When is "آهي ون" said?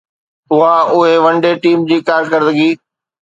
0.97-1.35